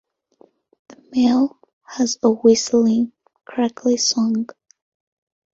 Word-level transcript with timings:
The 0.89 0.97
male 1.13 1.59
has 1.83 2.17
a 2.23 2.31
whistling, 2.31 3.11
crackly 3.45 3.97
song. 3.97 4.47